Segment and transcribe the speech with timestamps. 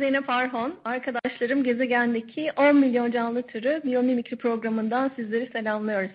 [0.00, 0.74] Zeynep Arhon.
[0.84, 6.10] Arkadaşlarım gezegendeki 10 milyon canlı türü biyomimikri programından sizleri selamlıyoruz.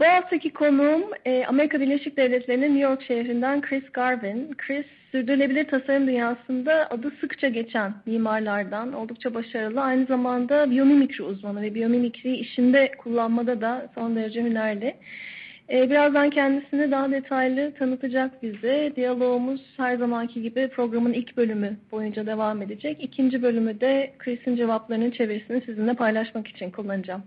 [0.00, 4.54] Bu haftaki konuğum e, Amerika Birleşik Devletleri'nin New York şehrinden Chris Garvin.
[4.58, 9.80] Chris, sürdürülebilir tasarım dünyasında adı sıkça geçen mimarlardan, oldukça başarılı.
[9.80, 14.94] Aynı zamanda biyomimikri uzmanı ve biyomimikri işinde kullanmada da son derece hünerli.
[15.70, 18.92] Ee, birazdan kendisini daha detaylı tanıtacak bize.
[18.96, 22.96] Diyalogumuz her zamanki gibi programın ilk bölümü boyunca devam edecek.
[23.00, 27.22] İkinci bölümü de Chris'in cevaplarının çevirisini sizinle paylaşmak için kullanacağım.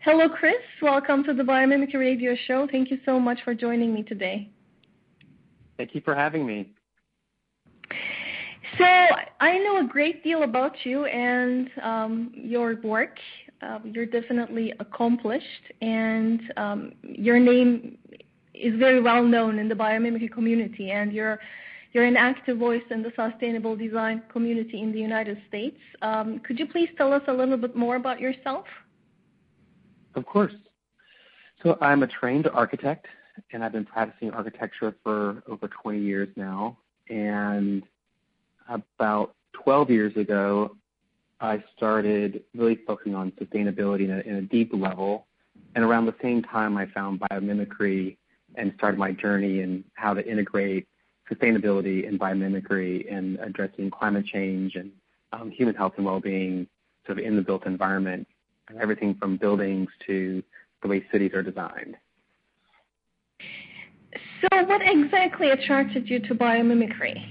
[0.00, 2.78] Hello Chris, welcome to the Biomimicry Radio Show.
[2.78, 4.48] Thank you so much for joining me today.
[5.78, 6.66] Thank you for having me.
[8.78, 8.84] So
[9.40, 13.18] I know a great deal about you and um, your work.
[13.64, 17.96] Uh, you're definitely accomplished, and um, your name
[18.52, 21.38] is very well known in the biomimicry community, and you're
[21.92, 25.78] you're an active voice in the sustainable design community in the United States.
[26.02, 28.66] Um, could you please tell us a little bit more about yourself?
[30.16, 30.52] Of course.
[31.62, 33.06] So I'm a trained architect,
[33.52, 36.76] and I've been practicing architecture for over 20 years now.
[37.08, 37.84] And
[38.68, 40.76] about 12 years ago,
[41.44, 45.26] I started really focusing on sustainability in a, in a deep level.
[45.74, 48.16] And around the same time, I found biomimicry
[48.54, 50.88] and started my journey in how to integrate
[51.30, 54.90] sustainability and biomimicry and addressing climate change and
[55.32, 56.66] um, human health and well-being
[57.06, 58.26] sort of in the built environment,
[58.68, 60.42] and everything from buildings to
[60.80, 61.96] the way cities are designed.
[64.40, 67.22] So what exactly attracted you to biomimicry?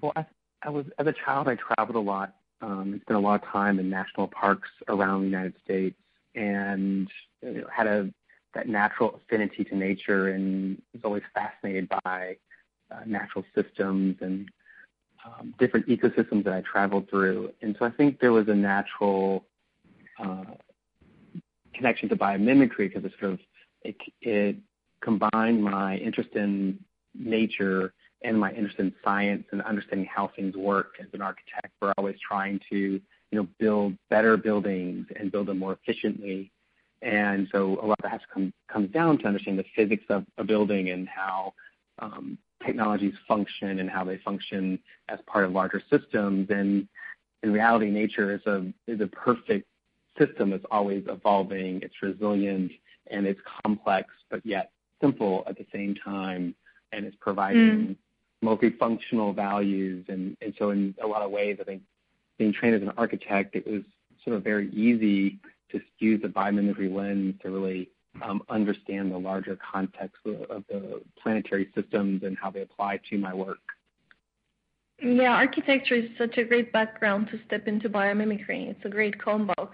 [0.00, 0.26] Well, I,
[0.64, 2.34] I was as a child, I traveled a lot.
[2.60, 5.96] Um, spent a lot of time in national parks around the United States,
[6.34, 7.08] and
[7.42, 8.10] you know, had a
[8.54, 12.36] that natural affinity to nature, and was always fascinated by
[12.90, 14.48] uh, natural systems and
[15.24, 17.52] um, different ecosystems that I traveled through.
[17.60, 19.44] And so I think there was a natural
[20.18, 20.44] uh,
[21.74, 23.40] connection to biomimicry because it sort of
[23.82, 24.56] it, it
[25.00, 26.78] combined my interest in
[27.14, 27.92] nature
[28.24, 31.68] and my interest in science and understanding how things work as an architect.
[31.80, 36.50] We're always trying to, you know, build better buildings and build them more efficiently.
[37.02, 40.24] And so a lot of that has come, comes down to understanding the physics of
[40.38, 41.52] a building and how
[41.98, 46.48] um, technologies function and how they function as part of larger systems.
[46.48, 46.88] And
[47.42, 49.66] in reality, nature is a is a perfect
[50.18, 51.82] system that's always evolving.
[51.82, 52.72] It's resilient
[53.08, 54.70] and it's complex, but yet
[55.02, 56.54] simple at the same time,
[56.92, 57.96] and it's providing mm
[58.44, 60.04] multifunctional values.
[60.08, 61.82] And, and so in a lot of ways, I think
[62.38, 63.82] being trained as an architect, it was
[64.22, 65.38] sort of very easy
[65.70, 67.90] to use the biomimicry lens to really
[68.22, 73.18] um, understand the larger context of, of the planetary systems and how they apply to
[73.18, 73.58] my work.
[75.02, 78.70] Yeah, architecture is such a great background to step into biomimicry.
[78.70, 79.70] It's a great combo.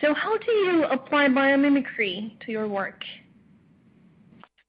[0.00, 3.02] So, how do you apply biomimicry to your work?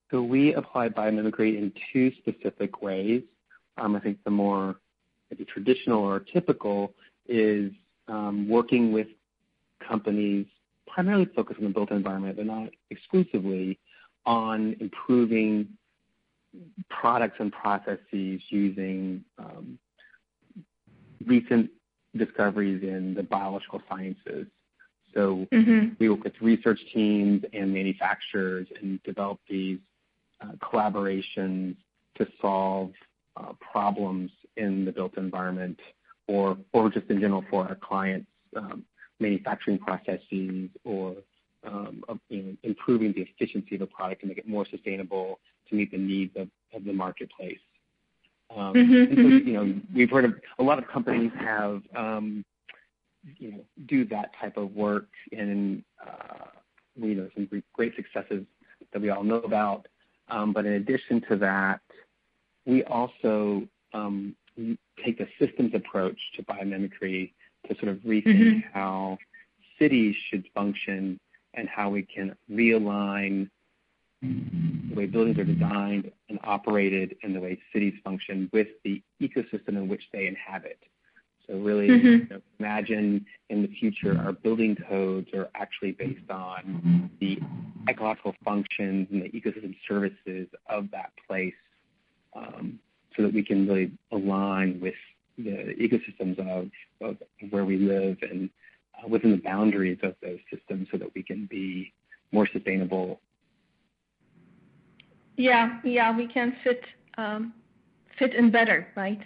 [0.10, 3.24] So we apply biomimicry in two specific ways.
[3.78, 4.78] Um, I think the more
[5.30, 6.94] maybe traditional or typical
[7.28, 7.72] is
[8.08, 9.08] um, working with
[9.86, 10.46] companies
[10.88, 13.78] primarily focused on the built environment, but not exclusively
[14.26, 15.68] on improving
[16.90, 19.78] products and processes using um,
[21.26, 21.70] recent
[22.16, 24.48] discoveries in the biological sciences.
[25.14, 25.94] So mm-hmm.
[26.00, 29.80] we work with research teams and manufacturers and develop these
[30.58, 31.76] collaborations
[32.16, 32.92] to solve
[33.36, 35.80] uh, problems in the built environment
[36.28, 38.84] or or just in general for our clients' um,
[39.20, 41.16] manufacturing processes or
[41.64, 42.04] um,
[42.64, 45.40] improving the efficiency of a product to make it more sustainable
[45.70, 46.48] to meet the needs of
[46.86, 47.60] the marketplace.
[48.56, 49.80] Um, mm-hmm, mm-hmm.
[49.96, 51.82] We've heard of a lot of companies have
[53.38, 56.46] you know, do that type of work and uh,
[57.00, 58.46] we know some great successes
[58.94, 59.88] that we all know about.
[60.30, 61.82] Um, but in addition to that,
[62.66, 64.36] we also um,
[65.04, 67.32] take a systems approach to biomimicry
[67.68, 68.60] to sort of rethink mm-hmm.
[68.74, 69.18] how
[69.80, 71.20] cities should function
[71.54, 73.50] and how we can realign
[74.22, 79.70] the way buildings are designed and operated and the way cities function with the ecosystem
[79.70, 80.80] in which they inhabit.
[81.48, 82.08] So really mm-hmm.
[82.08, 87.40] you know, imagine in the future our building codes are actually based on the
[87.90, 91.54] ecological functions and the ecosystem services of that place
[92.36, 92.80] um,
[93.16, 94.94] so that we can really align with
[95.38, 96.70] the ecosystems of,
[97.02, 97.18] of
[97.50, 98.50] where we live and
[98.98, 101.94] uh, within the boundaries of those systems so that we can be
[102.32, 103.22] more sustainable.
[105.38, 106.84] Yeah, yeah, we can fit
[107.18, 107.54] um,
[108.18, 109.22] fit in better, right?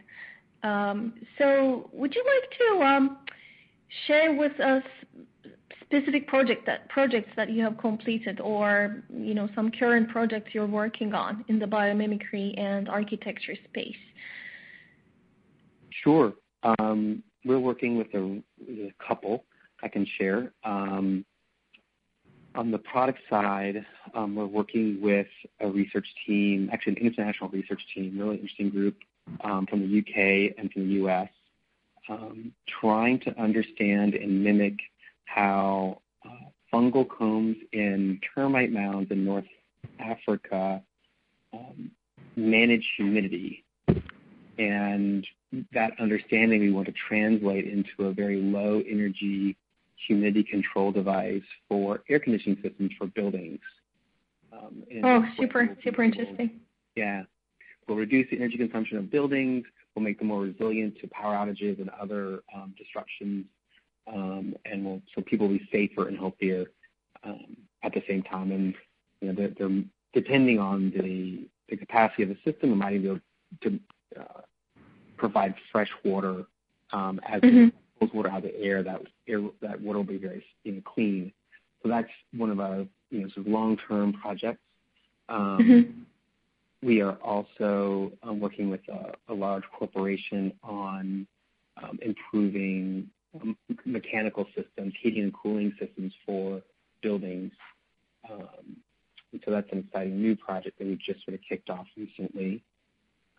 [0.64, 3.18] Um, so, would you like to um,
[4.08, 4.84] share with us
[5.82, 10.68] specific project that projects that you have completed, or you know some current projects you're
[10.68, 13.96] working on in the biomimicry and architecture space?
[16.04, 16.34] Sure.
[16.64, 18.42] Um, we're working with a,
[19.06, 19.44] couple
[19.84, 20.52] I can share.
[22.54, 25.28] On the product side, we're working with
[25.60, 28.96] a research team, actually an international research team, really interesting group
[29.44, 31.30] um, from the UK and from the US,
[32.10, 34.80] um, trying to understand and mimic
[35.26, 39.46] how uh, fungal combs in termite mounds in North
[40.00, 40.82] Africa
[41.54, 41.92] um,
[42.36, 43.64] manage humidity.
[44.58, 45.26] And
[45.74, 49.58] that understanding we want to translate into a very low energy
[50.08, 53.60] humidity control device for air conditioning systems for buildings.
[54.52, 56.60] Um, oh, super, super interesting.
[56.96, 57.24] Yeah.
[57.88, 59.66] We'll reduce the energy consumption of buildings.
[59.96, 63.46] We'll make them more resilient to power outages and other um, disruptions.
[64.12, 66.68] Um, and we'll, so people will be safer and healthier
[67.24, 68.52] um, at the same time.
[68.52, 68.76] And
[69.20, 69.84] you know, they're, they're
[70.14, 73.20] depending on the, the capacity of the system, it might be able
[73.62, 73.80] to
[74.20, 74.42] uh,
[75.18, 76.46] provide fresh water
[76.92, 77.68] um, as mm-hmm.
[77.68, 78.84] it pulls water out of the air.
[78.84, 81.32] That air, that water will be very you know, clean.
[81.84, 84.62] So that's one of our you know sort of long-term projects.
[85.30, 86.02] Um, mm-hmm.
[86.84, 91.28] We are also um, working with a, large corporation on
[91.82, 93.08] um, improving
[93.40, 93.56] um,
[93.86, 96.62] mechanical systems, heating and cooling systems for
[97.02, 97.52] buildings.
[98.30, 98.78] Um,
[99.46, 102.64] so that's an exciting new project that we just sort of kicked off recently.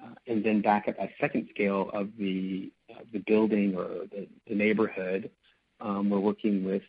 [0.03, 4.55] Uh, and then back at that second scale of the uh, the building or the,
[4.55, 5.31] neighborhood,
[5.81, 6.83] we're working with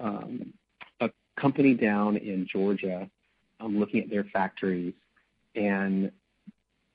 [0.00, 3.08] a company down in Georgia,
[3.60, 4.94] looking at their factories
[5.54, 6.10] and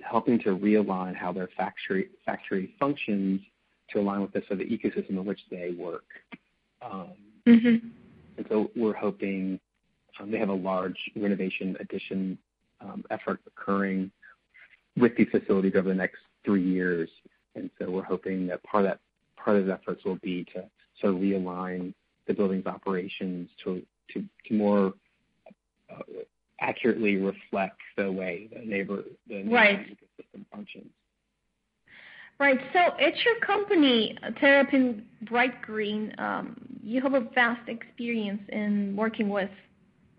[0.02, 3.42] helping to realign how their factory factory functions
[3.92, 6.06] to align with the sort of the ecosystem in which they work.
[6.82, 7.12] Um,
[7.46, 7.88] mm-hmm.
[8.38, 9.60] And so we're hoping
[10.20, 12.38] um, they have a large renovation addition
[12.82, 14.12] um, effort occurring
[14.96, 17.10] with these facilities over the next three years.
[17.56, 19.00] And so we're hoping that part of that
[19.36, 20.66] part of those efforts will be to
[21.02, 21.94] sort of realign
[22.28, 23.82] the building's operations to
[24.14, 24.94] to, to more
[25.90, 26.02] uh,
[26.62, 29.88] accurately reflect the way the neighbor the right.
[29.88, 30.88] ecosystem functions.
[32.40, 32.60] Right.
[32.72, 39.28] So at your company, Terrapin Bright Green, um, you have a vast experience in working
[39.28, 39.50] with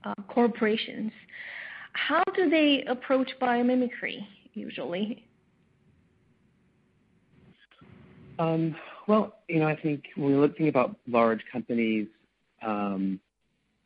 [0.04, 1.12] uh, corporations.
[1.94, 4.26] How do they approach biomimicry?
[4.54, 5.24] usually?
[8.38, 8.74] Um,
[9.06, 12.06] well, you know, I think when we're looking about large companies,
[12.62, 13.20] um,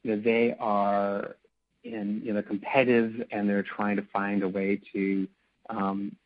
[0.03, 1.37] you know, they are
[1.85, 5.29] in, you know, competitive and they're trying to find a way to,
[5.71, 6.17] um,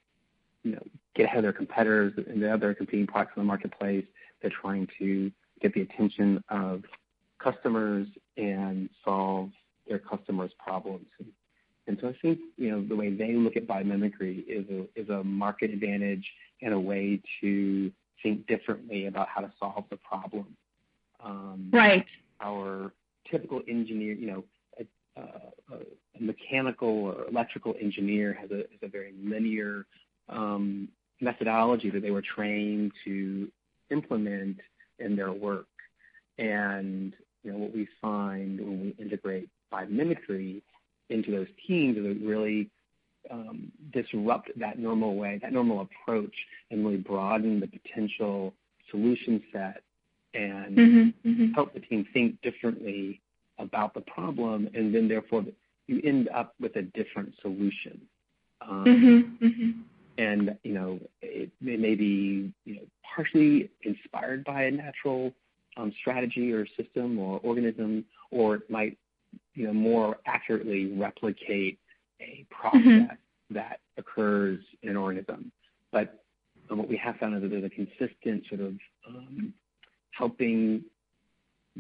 [0.62, 0.83] you know,
[1.15, 4.05] get ahead of their competitors and the other competing products in the marketplace.
[4.41, 6.85] They're trying to get the attention of
[7.38, 9.50] customers and solve
[9.88, 11.07] their customers' problems.
[11.19, 11.29] And
[11.88, 15.09] and so I think you know the way they look at biomimicry is a is
[15.09, 17.91] a market advantage and a way to
[18.23, 20.47] think differently about how to solve the problem.
[21.25, 22.05] Um, right.
[22.41, 22.93] Our
[23.31, 24.45] typical engineer, you know,
[25.19, 29.87] a mechanical or electrical engineer has a, has a very linear
[30.29, 30.89] um,
[31.21, 33.49] methodology that they were trained to
[33.91, 34.59] implement
[34.99, 35.67] in their work.
[36.39, 40.63] And you know what we find when we integrate biomimicry
[41.11, 42.71] into those teams is it really
[43.31, 46.35] um, disrupt that normal way, that normal approach,
[46.71, 48.55] and really broaden the potential
[48.91, 49.83] solution set
[50.35, 51.53] and mm-hmm, mm-hmm.
[51.53, 53.21] help the team think differently
[53.59, 55.45] about the problem, and then therefore
[55.87, 58.00] you end up with a different solution.
[58.61, 59.71] Um, mm-hmm, mm-hmm.
[60.19, 62.83] and you know, it, it, may be you know
[63.15, 65.33] partially inspired by a natural
[65.77, 68.99] um, strategy or system or organism, or it might
[69.55, 71.79] you know, more accurately replicate
[72.21, 73.55] a process mm-hmm.
[73.55, 75.53] that occurs in an organism.
[75.93, 76.23] But
[76.71, 78.75] um, what we have found is that there's a consistent sort of
[79.09, 79.53] um,
[80.11, 80.85] helping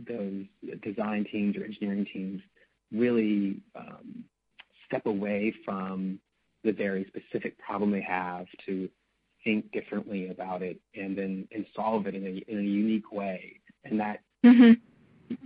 [0.06, 0.44] those
[0.82, 2.42] design teams or engineering teams
[2.92, 4.24] really um,
[4.86, 6.18] step away from
[6.64, 8.88] the very specific problem they have to
[9.44, 13.60] think differently about it and then and solve it in a, in a unique way.
[13.84, 14.72] And that mm-hmm.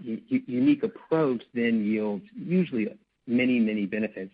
[0.02, 2.88] u- unique approach then yields usually
[3.26, 4.32] many, many benefits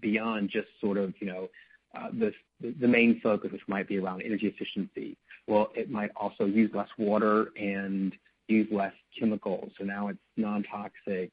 [0.00, 1.48] beyond just sort of, you know,
[1.96, 5.16] uh, the, the main focus, which might be around energy efficiency.
[5.46, 8.12] Well, it might also use less water and
[8.48, 9.72] use less chemicals.
[9.78, 11.30] So now it's non-toxic,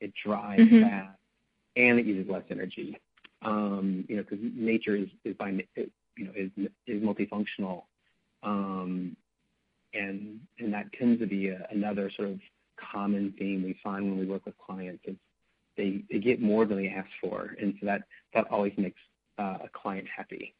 [0.00, 0.82] it dries mm-hmm.
[0.82, 1.18] fast,
[1.76, 2.98] and it uses less energy.
[3.42, 6.50] Um, you know, because nature is, is by you know is
[6.86, 7.84] is multifunctional,
[8.42, 9.16] um,
[9.94, 12.40] and and that tends to be a, another sort of
[12.92, 15.04] common theme we find when we work with clients.
[15.06, 15.16] Is
[15.76, 18.02] they they get more than they ask for, and so that
[18.34, 19.00] that always makes
[19.38, 20.54] uh, a client happy.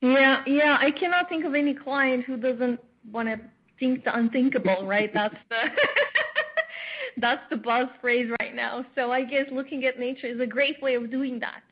[0.00, 0.76] yeah, yeah.
[0.80, 2.80] I cannot think of any client who doesn't
[3.12, 3.40] want to
[3.78, 5.10] think the unthinkable, right?
[5.12, 5.56] That's the
[7.20, 8.84] that's the buzz phrase right now.
[8.94, 11.62] So I guess looking at nature is a great way of doing that.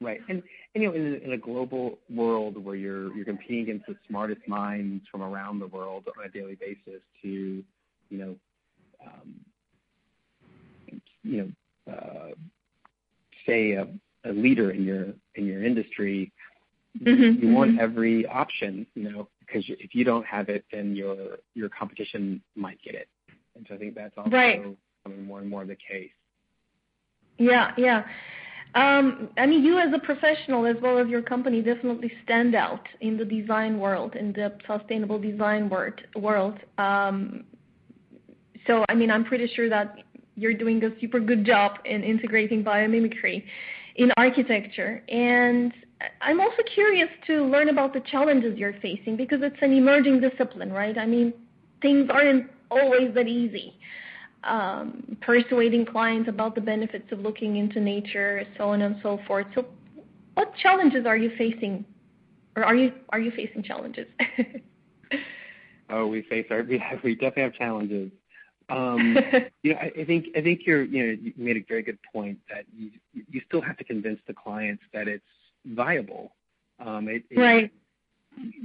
[0.00, 0.42] Right, and,
[0.74, 4.46] and you know, in, in a global world where you're you're competing against the smartest
[4.48, 8.34] minds from around the world on a daily basis to, you know,
[9.06, 9.34] um,
[11.22, 11.54] you
[11.86, 12.34] know, uh,
[13.46, 13.86] say a,
[14.24, 16.32] a leader in your in your industry,
[17.00, 17.80] mm-hmm, you want mm-hmm.
[17.80, 22.78] every option, you know, because if you don't have it, then your your competition might
[22.82, 23.08] get it.
[23.56, 24.76] And so I think that's also right.
[25.02, 26.10] becoming more and more the case.
[27.38, 28.04] Yeah, yeah.
[28.74, 32.84] Um, I mean, you as a professional as well as your company definitely stand out
[33.00, 36.00] in the design world, in the sustainable design world.
[36.16, 36.58] world.
[36.76, 37.44] Um,
[38.66, 39.96] so, I mean, I'm pretty sure that
[40.34, 43.44] you're doing a super good job in integrating biomimicry
[43.96, 45.02] in architecture.
[45.08, 45.72] And
[46.20, 50.72] I'm also curious to learn about the challenges you're facing because it's an emerging discipline,
[50.72, 50.96] right?
[50.98, 51.32] I mean,
[51.80, 53.78] things aren't always that easy.
[54.42, 59.46] Um, persuading clients about the benefits of looking into nature, so on and so forth.
[59.54, 59.64] So,
[60.34, 61.82] what challenges are you facing,
[62.54, 64.06] or are you are you facing challenges?
[65.88, 68.10] oh, we face our we, we definitely have challenges.
[68.68, 69.18] Um,
[69.62, 71.98] you know, I, I think I think you're you know you made a very good
[72.12, 75.24] point that you you still have to convince the clients that it's
[75.64, 76.32] viable.
[76.78, 77.70] Um, right.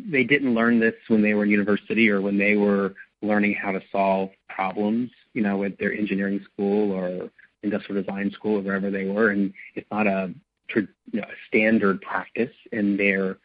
[0.06, 3.72] They didn't learn this when they were in university or when they were learning how
[3.72, 7.30] to solve problems, you know, at their engineering school or
[7.62, 10.34] industrial design school or wherever they were, and it's not a,
[10.76, 13.38] you know, a standard practice in their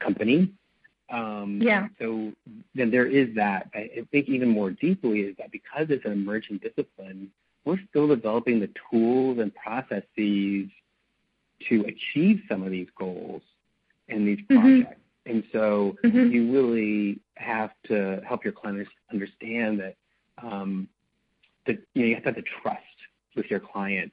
[0.00, 0.52] company.
[1.10, 1.88] Um, yeah.
[1.98, 2.32] So
[2.74, 3.68] then there is that.
[3.74, 7.30] I think even more deeply is that because it's an emerging discipline,
[7.64, 10.68] we're still developing the tools and processes
[11.68, 13.42] to achieve some of these goals
[14.08, 14.60] and these mm-hmm.
[14.60, 14.90] projects.
[14.90, 15.30] Mm-hmm.
[15.30, 16.30] And so mm-hmm.
[16.30, 19.96] you really have to help your clients understand that
[20.42, 20.88] um,
[21.66, 22.82] that you know you have to have the trust
[23.36, 24.12] with your client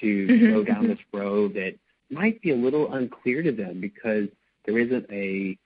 [0.00, 0.52] to mm-hmm.
[0.52, 1.74] go down this road that
[2.10, 4.28] might be a little unclear to them because
[4.64, 5.56] there isn't a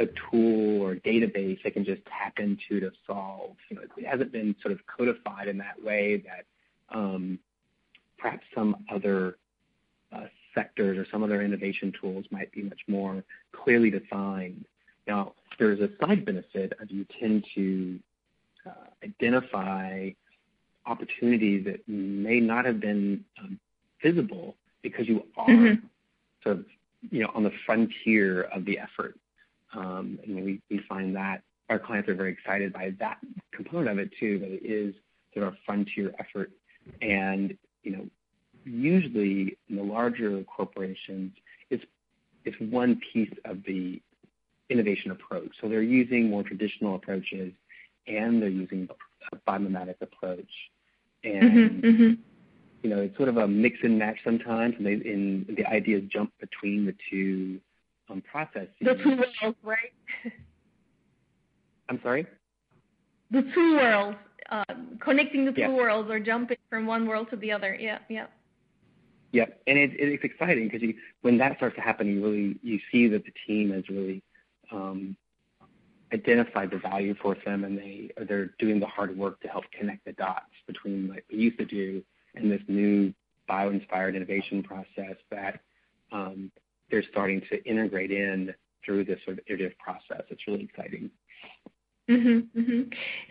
[0.00, 3.56] a tool or database they can just tap into to solve.
[3.68, 6.46] You know, it hasn't been sort of codified in that way that
[6.96, 7.38] um,
[8.18, 9.36] perhaps some other
[10.12, 14.64] uh, sectors or some other innovation tools might be much more clearly defined.
[15.06, 18.00] Now, there's a side benefit of you tend to
[18.66, 18.70] uh,
[19.04, 20.10] identify
[20.86, 23.60] opportunities that may not have been um,
[24.02, 25.86] visible because you are mm-hmm.
[26.42, 26.64] sort of
[27.10, 29.16] you know on the frontier of the effort.
[29.74, 33.18] Um, and we, we find that our clients are very excited by that
[33.52, 34.94] component of it too, that it is
[35.32, 36.50] sort of a frontier effort.
[37.00, 38.06] And you know,
[38.64, 41.32] usually in the larger corporations,
[41.70, 41.84] it's
[42.44, 44.00] it's one piece of the
[44.68, 45.50] innovation approach.
[45.60, 47.52] So they're using more traditional approaches,
[48.06, 48.88] and they're using
[49.32, 50.50] a biomimetic approach.
[51.22, 52.12] And mm-hmm, mm-hmm.
[52.82, 56.04] you know, it's sort of a mix and match sometimes, and, they, and the ideas
[56.10, 57.60] jump between the two
[58.20, 58.68] processes.
[58.80, 59.92] The two worlds, right?
[61.88, 62.26] I'm sorry.
[63.30, 64.16] The two worlds,
[64.50, 64.64] uh,
[65.00, 65.68] connecting the two yeah.
[65.68, 67.76] worlds, or jumping from one world to the other.
[67.78, 68.26] Yeah, yeah.
[69.32, 72.80] Yep, and it, it's exciting because you, when that starts to happen, you really you
[72.90, 74.22] see that the team has really
[74.72, 75.16] um,
[76.12, 80.04] identified the value for them, and they they're doing the hard work to help connect
[80.04, 82.02] the dots between what we used to do
[82.34, 83.12] and this new
[83.46, 85.60] bio-inspired innovation process that
[86.12, 86.50] um,
[86.90, 88.54] they're starting to integrate in
[88.84, 90.24] through this sort of iterative process.
[90.30, 91.10] It's really exciting.
[92.08, 92.80] Mm-hmm, mm-hmm.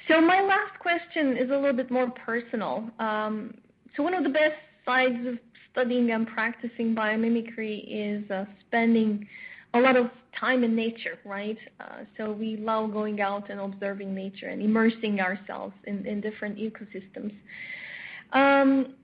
[0.08, 2.89] So my last question is a little bit more personal.
[3.00, 3.56] Um,
[3.96, 5.38] so one of the best sides of
[5.72, 9.28] studying and practicing biomimicry is uh, spending
[9.74, 11.58] a lot of time in nature, right?
[11.80, 16.58] Uh, so we love going out and observing nature and immersing ourselves in, in different
[16.58, 17.34] ecosystems.
[18.34, 18.96] Um,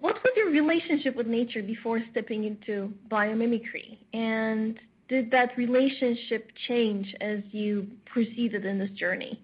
[0.00, 3.98] what was your relationship with nature before stepping into biomimicry?
[4.12, 4.78] And
[5.08, 9.40] did that relationship change as you proceeded in this journey?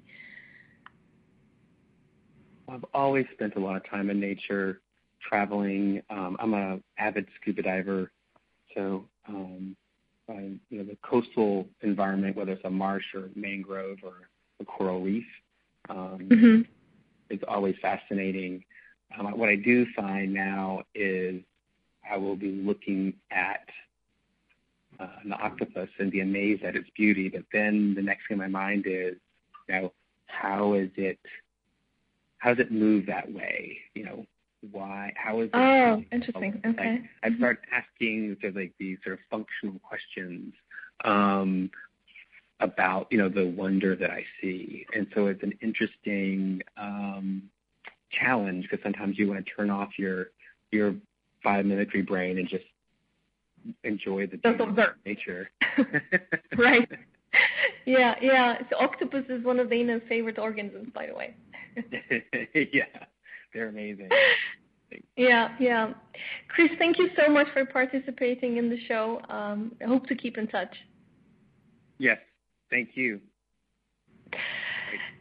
[2.68, 4.80] I've always spent a lot of time in nature,
[5.28, 6.02] traveling.
[6.10, 8.10] Um, I'm a avid scuba diver,
[8.74, 9.76] so um,
[10.28, 14.28] I, you know the coastal environment, whether it's a marsh or mangrove or
[14.60, 15.24] a coral reef,
[15.88, 16.60] um, mm-hmm.
[17.30, 18.64] is always fascinating.
[19.18, 21.42] Um, what I do find now is
[22.08, 23.68] I will be looking at
[24.98, 28.38] uh, an octopus and be amazed at its beauty, but then the next thing in
[28.38, 29.16] my mind is,
[29.68, 29.92] you know,
[30.26, 31.18] how is it,
[32.38, 33.78] how does it move that way?
[33.94, 34.26] You know,
[34.70, 35.56] why, how is it?
[35.56, 36.60] Oh, interesting.
[36.64, 37.02] Okay.
[37.22, 40.54] I, I start asking sort of like these sort of functional questions
[41.04, 41.70] um,
[42.60, 44.86] about, you know, the wonder that I see.
[44.94, 47.42] And so it's an interesting um,
[48.10, 50.26] challenge because sometimes you want to turn off your
[50.70, 50.94] your
[51.44, 52.64] biomimicry brain and just
[53.84, 55.50] enjoy the nature.
[56.58, 56.88] right.
[57.84, 58.58] Yeah, yeah.
[58.70, 61.34] So octopus is one of Dana's favorite organisms, by the way.
[62.72, 62.84] yeah,
[63.52, 64.08] they're amazing.
[65.16, 65.92] Yeah, yeah.
[66.48, 69.20] Chris, thank you so much for participating in the show.
[69.28, 70.74] Um, I hope to keep in touch.
[71.98, 72.18] Yes,
[72.70, 73.20] thank you.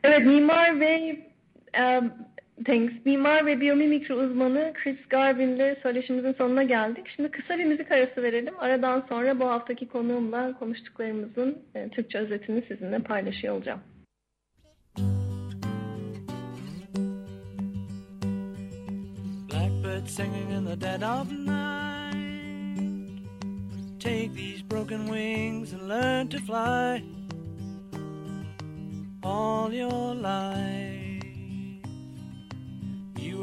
[0.03, 1.33] Evet, Mimar Bey
[1.73, 2.25] um,
[2.63, 2.93] Thanks.
[3.05, 7.07] Mimar ve biyomimikri uzmanı Chris Garvin'le söyleşimizin sonuna geldik.
[7.15, 8.53] Şimdi kısa bir müzik arası verelim.
[8.59, 13.79] Aradan sonra bu haftaki konuğumla konuştuklarımızın e, Türkçe özetini sizinle paylaşıyor olacağım.
[19.51, 21.85] Blackbird singing in the dead of night
[23.99, 27.03] Take these broken wings and learn to fly
[29.23, 30.94] All your life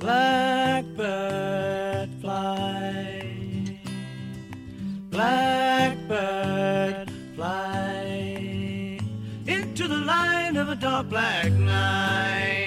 [0.00, 0.88] Blackbird
[2.22, 3.22] fly,
[5.10, 8.98] blackbird fly
[9.46, 12.59] into the light of a dark black night.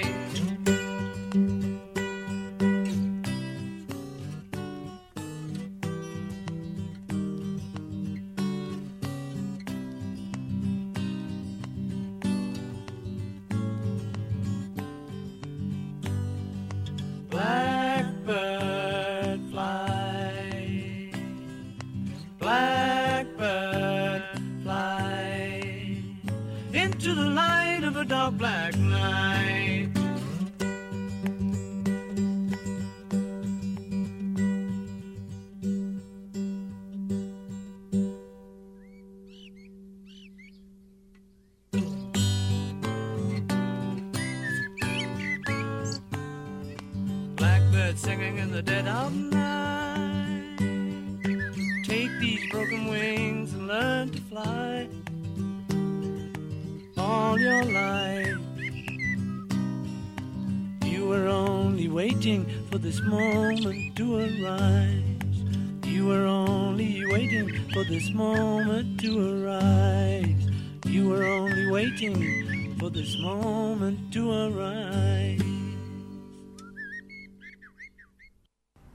[28.38, 30.03] Black night.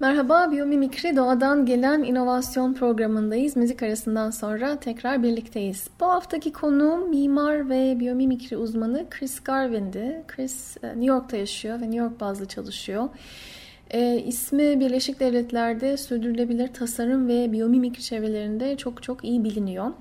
[0.02, 3.56] Merhaba, Biyomimikri Doğadan Gelen inovasyon programındayız.
[3.56, 5.88] Müzik arasından sonra tekrar birlikteyiz.
[6.00, 10.24] Bu haftaki konuğum mimar ve biyomimikri uzmanı Chris Garvin'di.
[10.28, 13.10] Chris e, New York'ta yaşıyor ve New York bazlı çalışıyor.
[13.92, 19.92] E, ismi Birleşik Devletler'de sürdürülebilir tasarım ve biyomimikri çevrelerinde çok çok iyi biliniyor.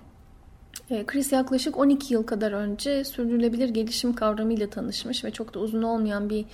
[0.90, 5.82] E, Chris yaklaşık 12 yıl kadar önce sürdürülebilir gelişim kavramıyla tanışmış ve çok da uzun
[5.82, 6.44] olmayan bir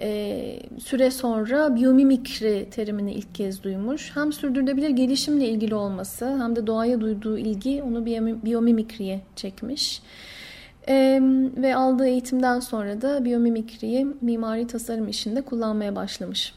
[0.00, 4.10] e, süre sonra biyomimikri terimini ilk kez duymuş.
[4.16, 8.06] Hem sürdürülebilir gelişimle ilgili olması hem de doğaya duyduğu ilgi onu
[8.44, 10.02] biyomimikriye çekmiş.
[10.88, 11.20] E,
[11.56, 16.54] ve aldığı eğitimden sonra da biyomimikriyi mimari tasarım işinde kullanmaya başlamış.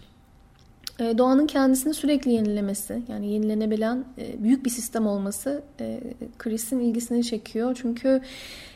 [1.01, 5.99] E, doğanın kendisini sürekli yenilemesi yani yenilenebilen e, büyük bir sistem olması e,
[6.37, 7.77] Chris'in ilgisini çekiyor.
[7.81, 8.21] Çünkü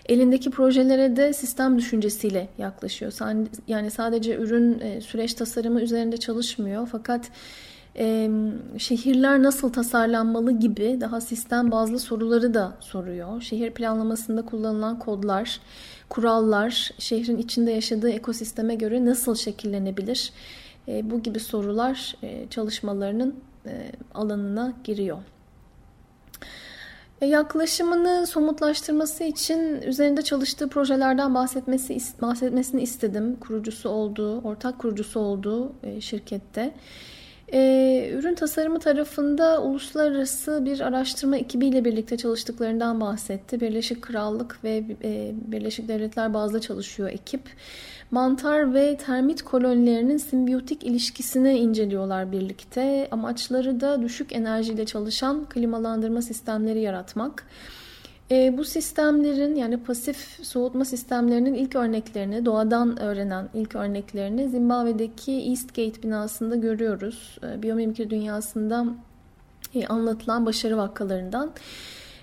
[0.05, 3.13] elindeki projelere de sistem düşüncesiyle yaklaşıyor.
[3.67, 7.29] Yani sadece ürün süreç tasarımı üzerinde çalışmıyor fakat
[8.77, 13.41] şehirler nasıl tasarlanmalı gibi daha sistem bazlı soruları da soruyor.
[13.41, 15.59] Şehir planlamasında kullanılan kodlar,
[16.09, 20.31] kurallar şehrin içinde yaşadığı ekosisteme göre nasıl şekillenebilir?
[20.87, 25.17] E, bu gibi sorular e, çalışmalarının e, alanına giriyor.
[27.21, 33.37] Yaklaşımını somutlaştırması için üzerinde çalıştığı projelerden bahsetmesi bahsetmesini istedim.
[33.39, 36.73] Kurucusu olduğu, ortak kurucusu olduğu şirkette.
[37.53, 38.04] Ee,
[38.35, 43.61] ürün tasarımı tarafında uluslararası bir araştırma ekibiyle birlikte çalıştıklarından bahsetti.
[43.61, 47.41] Birleşik Krallık ve e, Birleşik Devletler bazlı çalışıyor ekip.
[48.11, 53.07] Mantar ve termit kolonilerinin simbiyotik ilişkisini inceliyorlar birlikte.
[53.11, 57.43] Amaçları da düşük enerjiyle çalışan klimalandırma sistemleri yaratmak.
[58.31, 66.03] E, bu sistemlerin yani pasif soğutma sistemlerinin ilk örneklerini doğadan öğrenen ilk örneklerini Zimbabwe'deki Eastgate
[66.03, 67.37] binasında görüyoruz.
[67.43, 68.85] E, biyomimikri dünyasında
[69.75, 71.51] e, anlatılan başarı vakalarından.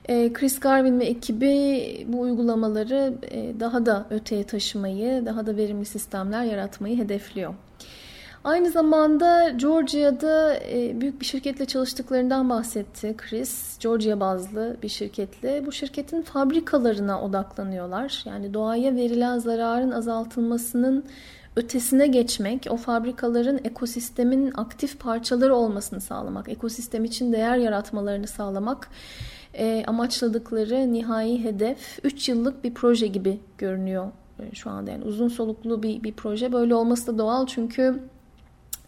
[0.08, 5.84] E, Chris Garvin ve ekibi bu uygulamaları e, daha da öteye taşımayı, daha da verimli
[5.84, 7.54] sistemler yaratmayı hedefliyor.
[8.44, 13.78] Aynı zamanda Georgia'da e, büyük bir şirketle çalıştıklarından bahsetti Chris.
[13.78, 15.66] Georgia bazlı bir şirketle.
[15.66, 18.22] Bu şirketin fabrikalarına odaklanıyorlar.
[18.24, 21.05] Yani doğaya verilen zararın azaltılmasının
[21.57, 28.88] ötesine geçmek, o fabrikaların ekosistemin aktif parçaları olmasını sağlamak, ekosistem için değer yaratmalarını sağlamak
[29.55, 34.07] e, amaçladıkları nihai hedef 3 yıllık bir proje gibi görünüyor
[34.38, 34.90] e, şu anda.
[34.90, 36.52] Yani uzun soluklu bir, bir proje.
[36.52, 38.00] Böyle olması da doğal çünkü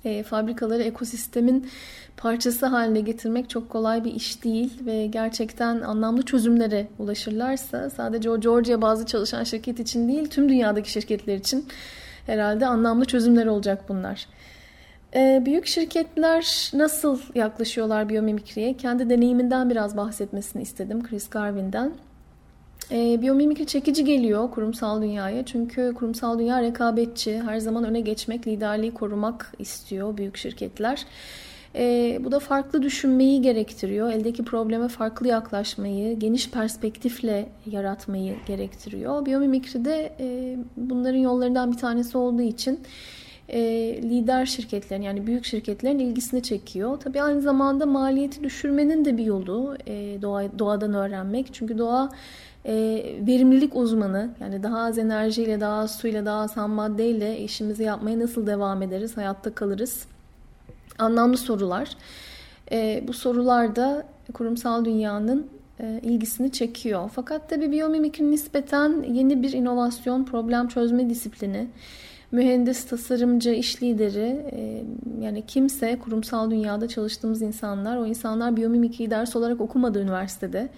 [0.04, 1.70] e, fabrikaları ekosistemin
[2.16, 8.40] parçası haline getirmek çok kolay bir iş değil ve gerçekten anlamlı çözümlere ulaşırlarsa sadece o
[8.40, 11.66] Georgia bazı çalışan şirket için değil tüm dünyadaki şirketler için
[12.26, 14.26] herhalde anlamlı çözümler olacak bunlar.
[15.14, 18.76] E, büyük şirketler nasıl yaklaşıyorlar biyomimikriye?
[18.76, 21.92] Kendi deneyiminden biraz bahsetmesini istedim Chris Garvin'den.
[22.90, 25.44] E, biyomimikri çekici geliyor kurumsal dünyaya.
[25.44, 27.42] Çünkü kurumsal dünya rekabetçi.
[27.42, 31.06] Her zaman öne geçmek, liderliği korumak istiyor büyük şirketler.
[31.74, 34.12] E, bu da farklı düşünmeyi gerektiriyor.
[34.12, 39.26] Eldeki probleme farklı yaklaşmayı, geniş perspektifle yaratmayı gerektiriyor.
[39.26, 42.80] Biyomimikri de e, bunların yollarından bir tanesi olduğu için
[43.48, 43.60] e,
[44.02, 47.00] lider şirketlerin yani büyük şirketlerin ilgisini çekiyor.
[47.00, 51.54] Tabii aynı zamanda maliyeti düşürmenin de bir yolu e, doğa, doğadan öğrenmek.
[51.54, 52.10] Çünkü doğa
[52.66, 52.74] e,
[53.26, 58.18] verimlilik uzmanı yani daha az enerjiyle, daha az suyla, daha az ham maddeyle işimizi yapmaya
[58.18, 60.06] nasıl devam ederiz, hayatta kalırız?
[60.98, 61.96] Anlamlı sorular.
[62.72, 65.46] E, bu sorular da kurumsal dünyanın
[65.80, 67.10] e, ilgisini çekiyor.
[67.14, 71.68] Fakat tabii biyomimikrin nispeten yeni bir inovasyon, problem çözme disiplini.
[72.32, 74.84] Mühendis, tasarımcı, iş lideri e,
[75.20, 80.68] yani kimse kurumsal dünyada çalıştığımız insanlar o insanlar biyomimikriyi ders olarak okumadı üniversitede.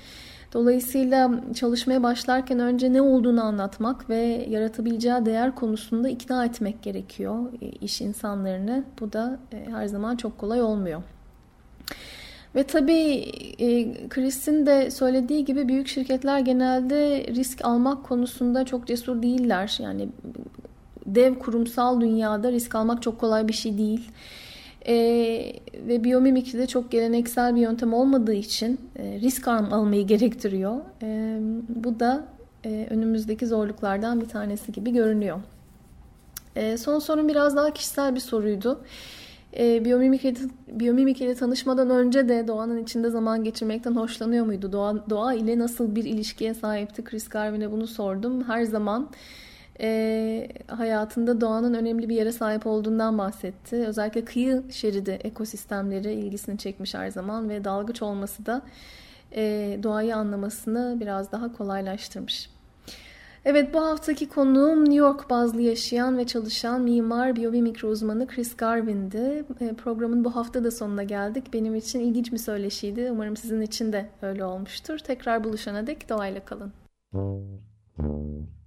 [0.56, 7.66] Dolayısıyla çalışmaya başlarken önce ne olduğunu anlatmak ve yaratabileceği değer konusunda ikna etmek gerekiyor e,
[7.66, 8.84] iş insanlarını.
[9.00, 11.02] Bu da e, her zaman çok kolay olmuyor.
[12.54, 19.22] Ve tabii e, Chris'in de söylediği gibi büyük şirketler genelde risk almak konusunda çok cesur
[19.22, 19.78] değiller.
[19.80, 20.08] Yani
[21.06, 24.10] dev kurumsal dünyada risk almak çok kolay bir şey değil.
[24.88, 24.94] E,
[25.88, 30.76] ve biyomimikri de çok geleneksel bir yöntem olmadığı için e, risk almayı gerektiriyor.
[31.02, 32.24] E, bu da
[32.64, 35.40] e, önümüzdeki zorluklardan bir tanesi gibi görünüyor.
[36.56, 38.80] E, son sorun biraz daha kişisel bir soruydu.
[39.58, 40.24] E, biyomimik,
[40.68, 44.72] biyomimik ile tanışmadan önce de doğanın içinde zaman geçirmekten hoşlanıyor muydu?
[44.72, 47.04] Doğa, doğa ile nasıl bir ilişkiye sahipti?
[47.04, 48.44] Chris Garvin'e bunu sordum.
[48.44, 49.08] Her zaman
[49.80, 53.76] e, hayatında doğanın önemli bir yere sahip olduğundan bahsetti.
[53.76, 58.62] Özellikle kıyı şeridi ekosistemleri ilgisini çekmiş her zaman ve dalgıç olması da
[59.32, 62.50] e, doğayı anlamasını biraz daha kolaylaştırmış.
[63.44, 69.44] Evet bu haftaki konuğum New York bazlı yaşayan ve çalışan mimar biyomimikri uzmanı Chris Garvin'di.
[69.60, 71.44] E, programın bu hafta da sonuna geldik.
[71.52, 73.08] Benim için ilginç bir söyleşiydi.
[73.12, 74.98] Umarım sizin için de öyle olmuştur.
[74.98, 76.72] Tekrar buluşana dek doğayla kalın.